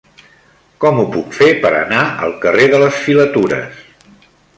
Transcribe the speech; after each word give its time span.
Com 0.85 1.01
ho 1.01 1.03
puc 1.15 1.35
fer 1.39 1.49
per 1.65 1.71
anar 1.79 2.05
al 2.29 2.33
carrer 2.45 2.65
de 2.73 2.79
les 2.85 2.97
Filatures? 3.03 3.85